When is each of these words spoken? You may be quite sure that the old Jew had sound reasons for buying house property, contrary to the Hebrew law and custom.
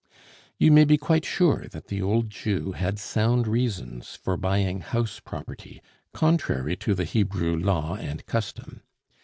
You 0.57 0.71
may 0.71 0.83
be 0.83 0.97
quite 0.97 1.23
sure 1.25 1.67
that 1.67 1.89
the 1.89 2.01
old 2.01 2.31
Jew 2.31 2.71
had 2.71 2.97
sound 2.97 3.45
reasons 3.47 4.15
for 4.15 4.35
buying 4.35 4.79
house 4.79 5.19
property, 5.19 5.79
contrary 6.11 6.75
to 6.77 6.95
the 6.95 7.05
Hebrew 7.05 7.55
law 7.55 7.97
and 7.97 8.25
custom. 8.25 8.81